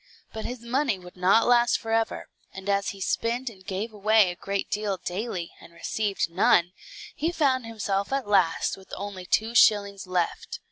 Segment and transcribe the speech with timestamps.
[0.33, 4.35] But his money would not last forever; and as he spent and gave away a
[4.35, 6.71] great deal daily, and received none,
[7.15, 10.57] he found himself at last with only two shillings left.